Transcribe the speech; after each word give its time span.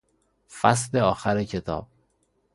فصل 0.47 0.97
آخر 0.97 1.43
کتاب 1.43 1.87